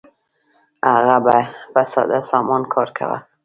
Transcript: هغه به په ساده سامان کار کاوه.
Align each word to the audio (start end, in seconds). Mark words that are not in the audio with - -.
هغه 0.91 1.17
به 1.25 1.37
په 1.73 1.81
ساده 1.91 2.19
سامان 2.31 2.61
کار 2.73 2.89
کاوه. 2.97 3.19